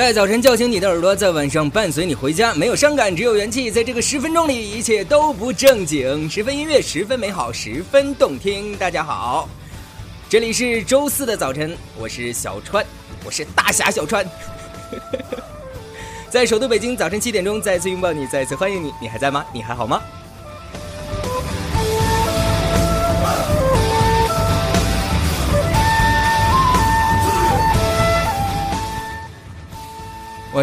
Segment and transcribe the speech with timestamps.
[0.00, 3.70] 在早晨叫醒你的耳朵，在晚上伴随你回家，没有伤感，只有元气。
[3.70, 8.74] 在这个十分钟里，一切都不正经，十分音乐，十分美好，十分动听。
[8.78, 9.46] 大家好，
[10.26, 12.82] 这里是周四的早晨，我是小川，
[13.24, 14.26] 我是大侠小川。
[16.30, 19.44] 在首都北京，早晨七点钟，再次拥抱你，再次欢迎你，你还在吗？
[19.52, 20.00] 你还好吗？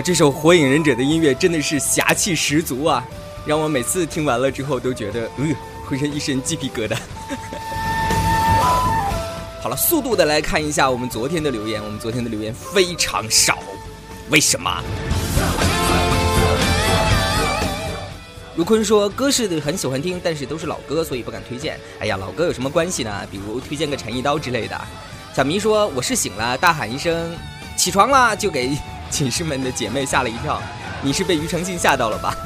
[0.01, 3.03] 这首《火影忍者》的音乐真的是侠气十足啊！
[3.45, 6.95] 让我每次听完了之后都觉得，嗯，浑身一身鸡皮疙瘩。
[9.61, 13.57] 好了，速度的来看一下我们昨天的留言，我们昨天的留言非常少，
[14.29, 14.83] 为什么？
[18.55, 21.79] 如坤说，歌是很喜欢听，但是都是老歌，所以不敢推荐。
[21.99, 23.27] 哎呀，老歌有什么关系呢？
[23.31, 24.79] 比如推荐个陈一刀之类的。
[25.33, 27.31] 小迷说，我是醒了，大喊一声
[27.75, 28.77] 起床啦，就给。
[29.09, 30.61] 寝室们的姐妹吓了一跳，
[31.01, 32.35] 你是被庾澄庆吓到了吧？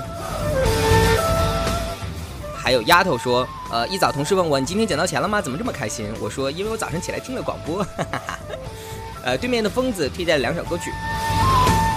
[2.56, 5.42] 还有丫头说，呃，一早同事问我你今天捡到钱了吗？
[5.42, 6.08] 怎么这么开心？
[6.20, 7.84] 我说因为我早上起来听了广播。
[7.84, 8.40] 哈哈哈
[9.24, 10.92] 呃，对面的疯子推荐了两首歌曲，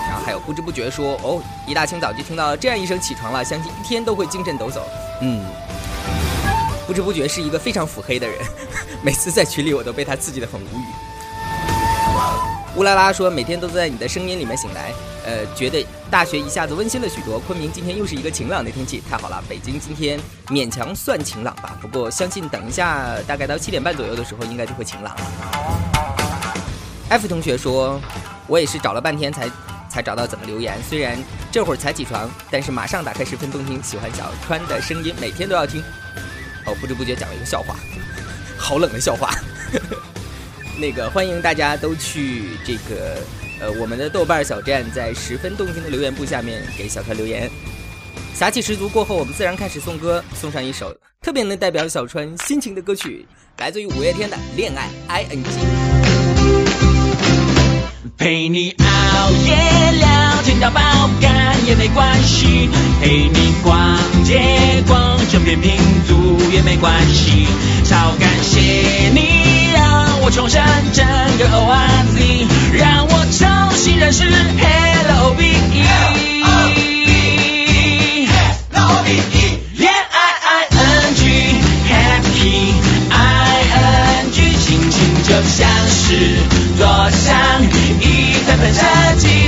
[0.08, 4.80] 然后还有不知不觉说，哦，一大清早就听到这样一声起床了，相信一天都会精神抖擞。
[5.22, 5.42] 嗯，
[6.86, 8.36] 不知不觉是一个非常腹黑的人，
[9.02, 10.84] 每次在群里我都被他刺激的很无语。
[12.76, 14.92] 乌拉拉说：“每天都在你的声音里面醒来，
[15.24, 17.38] 呃，觉得大学一下子温馨了许多。
[17.38, 19.40] 昆明今天又是一个晴朗的天气，太好了。
[19.48, 25.22] 北京今天勉强算晴朗吧，不过相信等一下大概到七点半左右的时候，应该就会晴朗了。
[27.10, 28.00] ”F 同学说
[28.48, 29.48] ：“我也是找了半天才
[29.88, 31.16] 才找到怎么留言，虽然
[31.52, 35.80] 这会儿才起床，但是马上打开十分动听，喜欢小川的声音，每天都要听。”
[36.66, 37.76] 哦，不知不觉讲了一个笑话，
[38.58, 39.30] 好冷的笑话。
[40.76, 43.18] 那个欢迎大家都去这个
[43.60, 47.48] 呃我们的豆瓣小站，在十分动听的留言簿下面给小川留言，
[48.34, 48.88] 侠气十足。
[48.88, 50.92] 过后我们自然开始送歌，送上一首
[51.22, 53.24] 特别能代表小川心情的歌曲，
[53.58, 55.50] 来自于五月天的《恋爱 I N G》。
[58.16, 59.56] 陪你熬夜
[59.98, 60.80] 聊天到爆
[61.20, 62.68] 肝也没关系，
[63.00, 65.76] 陪你逛街逛整片拼
[66.08, 67.46] 图也没关系，
[67.84, 68.60] 超感谢
[69.10, 69.33] 你。
[70.24, 70.64] 我重生
[70.94, 72.46] 整个 O R Z，
[72.78, 73.46] 让我重
[73.76, 75.84] 新认识 Hello B E。
[79.76, 82.72] 恋爱 I N G，Happy
[83.10, 83.12] I
[84.22, 86.38] N G，心情就像是
[86.78, 87.62] 坐上
[88.00, 88.80] 一台喷射
[89.18, 89.43] 机。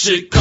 [0.00, 0.40] 是空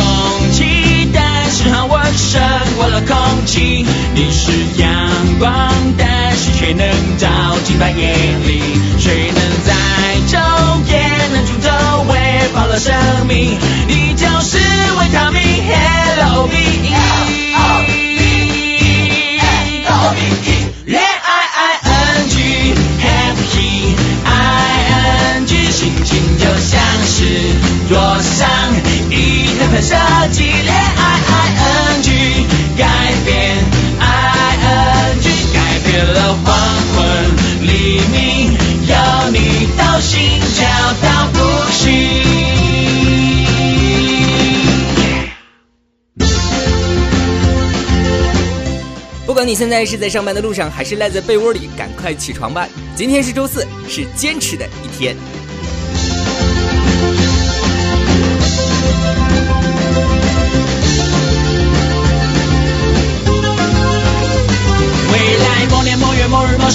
[0.51, 2.39] 气，但是好闻胜
[2.75, 3.83] 过了空气。
[4.13, 5.09] 你是阳
[5.39, 6.87] 光，但是却能
[7.17, 7.27] 照
[7.65, 8.13] 进半夜
[8.45, 8.61] 里。
[8.99, 9.73] 谁能在
[10.27, 10.37] 昼
[10.91, 11.01] 夜
[11.33, 11.71] 能出走，
[12.07, 12.93] 喂饱了生
[13.27, 13.57] 命？
[39.99, 40.19] 心
[40.55, 40.67] 跳
[41.01, 41.39] 到不
[41.71, 41.93] 行。
[49.25, 52.67] 不管你现在是在上班的路上，还是赖在被窝里，赶快起床吧！
[52.95, 55.15] 今天是周四，是坚持的一天。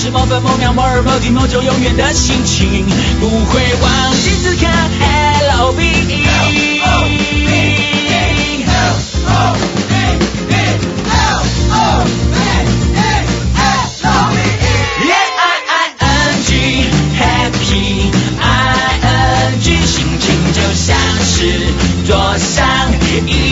[0.03, 2.85] 是某分某秒某日某地某种永远的心情，
[3.21, 4.67] 不会忘记此刻。
[4.99, 5.85] Hello B
[23.29, 23.52] E。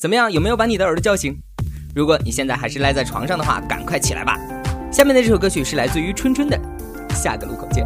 [0.00, 0.32] 怎么样？
[0.32, 1.38] 有没有把你的耳朵叫醒？
[1.94, 4.34] 如果你现在还是赖在床上的话，赶快起来吧！
[4.90, 6.58] 下面的这首歌曲是来自于春春的
[7.14, 7.84] 《下个路口见》。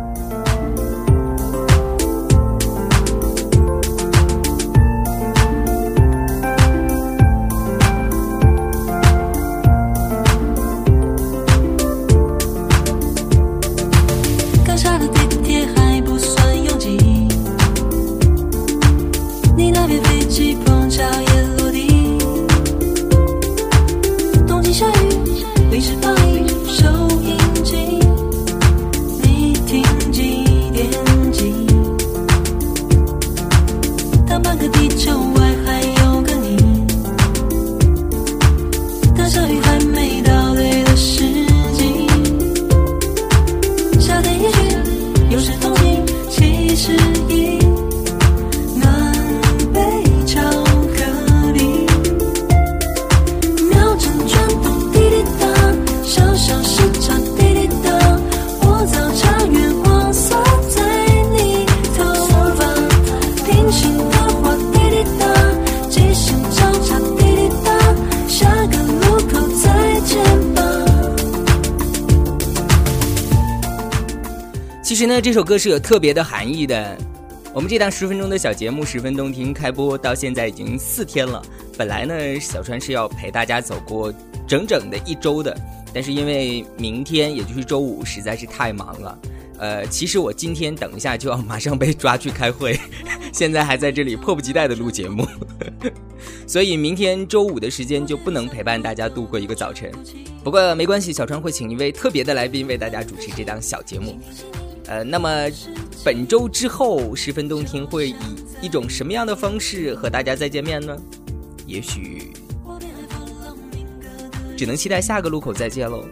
[75.05, 76.97] 实呢，这首歌是有特别的含义的。
[77.53, 81.43] 我们这档十分钟的小节目十分动听，开播到现在已经四天了。
[81.77, 84.11] 本来呢，小川是要陪大家走过
[84.49, 85.55] 整整的一周的，
[85.93, 89.19] 但是因为明天也就是周五实在是太忙了。
[89.59, 92.81] 呃，其实我今天等一下就要马上被抓去开会，
[93.31, 95.29] 现在还在这里迫不及待的录节目，
[96.47, 99.93] 所以明天周五的时间就不能陪伴大家度过一个早晨。
[100.43, 104.19] 不过没关系，小川会请一位特别的来宾为大家主持这档小节目。
[104.87, 105.49] 呃，那么
[106.05, 108.15] 本周之后十分动听会以
[108.61, 110.97] 一种什么样的方式和大家再见面呢？
[111.67, 112.31] 也许
[114.57, 116.05] 只能期待下个路口再见喽。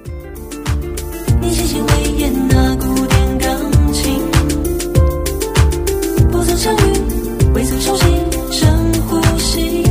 [6.30, 6.78] 不曾相遇，
[7.54, 8.04] 未曾熟悉，
[8.50, 8.68] 深
[9.02, 9.84] 呼吸。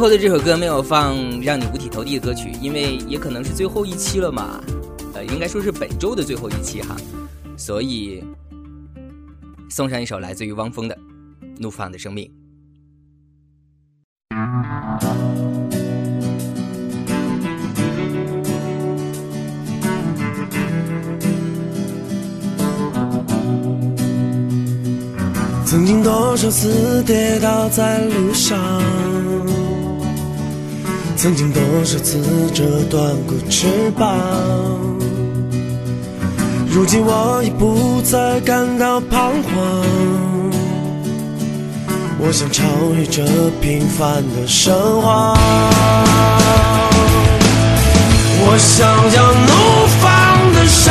[0.00, 4.58] 后的这首歌没有放让你五体投地的歌曲，因为也可能是最后一期了嘛，
[5.12, 6.96] 呃，应该说是本周的最后一期哈，
[7.54, 8.24] 所以
[9.68, 10.96] 送上一首来自于汪峰的
[11.58, 12.24] 《怒放的生命》。
[25.66, 28.82] 曾经多少次跌倒在路上，
[31.22, 32.18] 曾经多少次
[32.54, 34.16] 折断过翅膀。
[36.70, 39.52] 如今我已不再感到彷徨，
[42.18, 42.64] 我想超
[42.96, 43.22] 越这
[43.60, 45.36] 平凡的生活。
[48.42, 49.52] 我想要怒
[50.00, 50.90] 放的生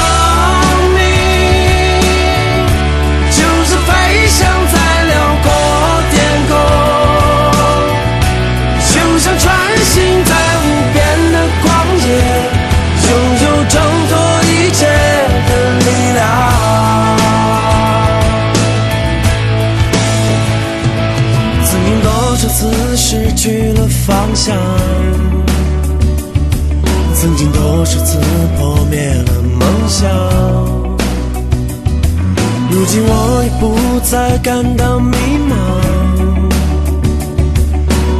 [32.91, 35.15] 今我已不再感到迷
[35.47, 35.53] 茫，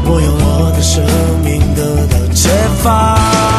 [0.05, 1.03] 我用我的生
[1.43, 2.49] 命得到解
[2.83, 3.58] 放。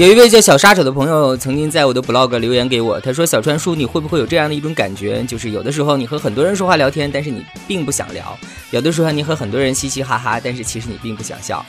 [0.00, 8.24] 有一位叫小杀手的朋友曾经在我的 blog 留言给我，他说：“小川叔，你会不会有这样的一种感觉，就是有的时候你和很多人说话聊天，但是你并不想聊；
[8.70, 11.62] 有的时候你和很多人嘻嘻哈哈，但是其实你并不想笑。”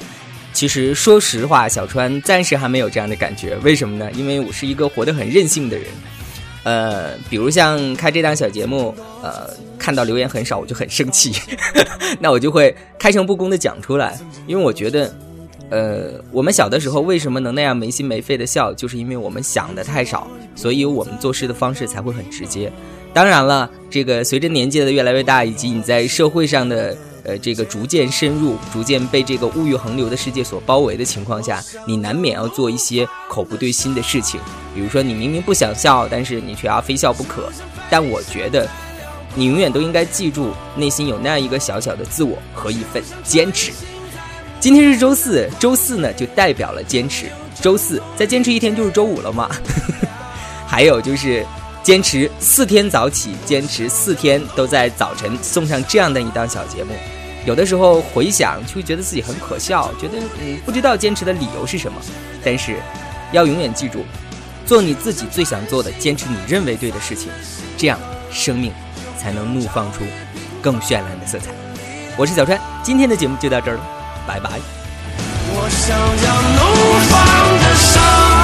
[0.53, 3.57] 其实说实话，小川暂时还没有这样的感觉。
[3.63, 4.09] 为什么呢？
[4.13, 5.87] 因为我是一个活得很任性的人。
[6.63, 11.33] 呃，比如像开这档小节目，呃，看到留言很少，我就很生气，
[12.17, 15.13] 那我就会开诚布公的讲出来，因为我觉得。
[15.71, 22.69] 呃，我们小的时候为什么能那样没心没肺的笑，就是因为我们想的太少，所以我们做事的方式才会很直接。
[23.13, 34.41] 当然了，这个随着年纪的越来越大，以及你在社会上的呃这个逐渐深入，逐渐被这个物欲横流的世界所包围的情况下，你难免要做一些口不对心的事情。
[34.75, 37.49] 比如说，你明明不想笑，但是你却要非笑不可。
[37.89, 38.67] 但我觉得，
[39.35, 43.71] 你永远都应该记住，内心有那样一个小小的自我和一份坚持。
[44.61, 47.25] 今天是周四，周四呢就代表了坚持。
[47.59, 49.49] 周四再坚持一天就是周五了嘛。
[50.69, 51.43] 还有就是
[51.81, 56.93] 坚持四天早起，坚持四天都在早晨送上这样的一档小节目。
[57.43, 61.99] 有的时候回想就会觉得自己很可笑，觉得嗯不知道坚持的理由是什么。
[62.45, 62.75] 但是
[63.31, 64.05] 要永远记住，
[64.67, 67.31] 做你自己最想做的，坚持你认为对的事情，
[67.75, 67.99] 这样
[68.31, 68.71] 生命
[69.19, 70.03] 才能怒放出
[70.61, 71.49] 更绚烂的色彩。
[72.15, 74.00] 我是小川，今天的节目就到这儿了。
[74.31, 74.49] 拜拜。
[75.53, 76.59] 我想要怒
[77.09, 77.19] 放
[77.59, 78.40] 的生